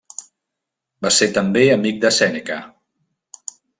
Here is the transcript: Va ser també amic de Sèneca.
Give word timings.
Va 1.05 1.11
ser 1.17 1.27
també 1.35 1.63
amic 1.75 1.99
de 2.07 2.11
Sèneca. 2.17 2.59